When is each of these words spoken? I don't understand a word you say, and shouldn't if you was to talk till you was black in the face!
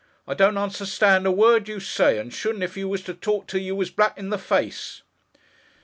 I 0.27 0.33
don't 0.33 0.57
understand 0.57 1.27
a 1.27 1.31
word 1.31 1.67
you 1.67 1.79
say, 1.79 2.17
and 2.17 2.33
shouldn't 2.33 2.63
if 2.63 2.75
you 2.75 2.87
was 2.89 3.03
to 3.03 3.13
talk 3.13 3.45
till 3.45 3.61
you 3.61 3.75
was 3.75 3.91
black 3.91 4.17
in 4.17 4.31
the 4.31 4.39
face! 4.39 5.03